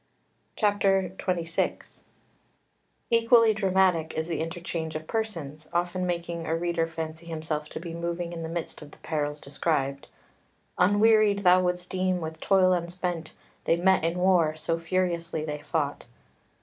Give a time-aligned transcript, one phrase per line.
[0.57, 1.99] XXVI
[3.11, 7.93] Equally dramatic is the interchange of persons, often making a reader fancy himself to be
[7.93, 10.07] moving in the midst of the perils described
[10.79, 13.33] "Unwearied, thou wouldst deem, with toil unspent,
[13.65, 16.07] They met in war; so furiously they fought."